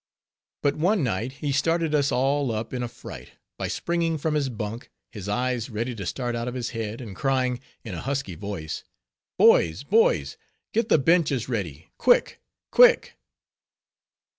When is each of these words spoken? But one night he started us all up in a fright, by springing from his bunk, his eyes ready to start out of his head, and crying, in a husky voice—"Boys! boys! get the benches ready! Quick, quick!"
But 0.63 0.77
one 0.77 1.03
night 1.03 1.31
he 1.33 1.51
started 1.51 1.93
us 1.93 2.11
all 2.11 2.51
up 2.51 2.73
in 2.73 2.81
a 2.81 2.87
fright, 2.87 3.33
by 3.59 3.67
springing 3.67 4.17
from 4.17 4.33
his 4.33 4.49
bunk, 4.49 4.89
his 5.11 5.29
eyes 5.29 5.69
ready 5.69 5.93
to 5.93 6.07
start 6.07 6.35
out 6.35 6.47
of 6.47 6.55
his 6.55 6.71
head, 6.71 7.01
and 7.01 7.15
crying, 7.15 7.59
in 7.83 7.93
a 7.93 8.01
husky 8.01 8.33
voice—"Boys! 8.33 9.83
boys! 9.83 10.37
get 10.73 10.89
the 10.89 10.97
benches 10.97 11.47
ready! 11.47 11.91
Quick, 11.99 12.41
quick!" 12.71 13.19